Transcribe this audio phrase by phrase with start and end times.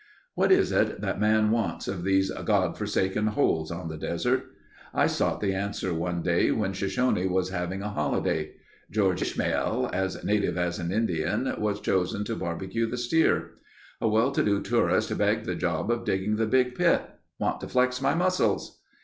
[0.33, 4.45] What is it that man wants of these "God forsaken holes" on the desert?
[4.95, 8.55] I sought the answer one day when Shoshone was having a holiday.
[8.89, 13.51] George Ishmael, as native as an Indian, was chosen to barbecue the steer.
[14.01, 17.03] A well to do tourist begged the job of digging the big pit.
[17.37, 18.79] "Want to flex my muscles...."